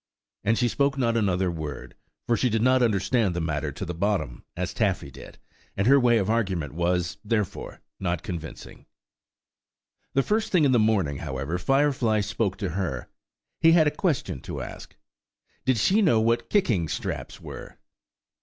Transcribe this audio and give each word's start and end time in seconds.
And 0.43 0.57
she 0.57 0.67
spoke 0.67 0.97
not 0.97 1.15
another 1.15 1.51
word, 1.51 1.93
for 2.25 2.35
she 2.35 2.49
did 2.49 2.63
not 2.63 2.81
understand 2.81 3.35
the 3.35 3.39
matter 3.39 3.71
to 3.71 3.85
the 3.85 3.93
bottom, 3.93 4.43
as 4.57 4.73
Taffy 4.73 5.11
did, 5.11 5.37
and 5.77 5.85
her 5.85 5.99
way 5.99 6.17
of 6.17 6.27
argument 6.27 6.73
was, 6.73 7.17
therefore, 7.23 7.81
not 7.99 8.23
convincing. 8.23 8.87
The 10.15 10.23
first 10.23 10.51
thing 10.51 10.63
in 10.65 10.71
the 10.71 10.79
morning, 10.79 11.17
however, 11.19 11.59
Firefly 11.59 12.21
spoke 12.21 12.57
to 12.57 12.69
her. 12.69 13.09
He 13.59 13.73
had 13.73 13.85
a 13.85 13.91
question 13.91 14.41
to 14.41 14.63
ask. 14.63 14.95
Did 15.65 15.77
she 15.77 16.01
know 16.01 16.19
what 16.19 16.49
kicking 16.49 16.87
straps 16.87 17.39
were? 17.39 17.77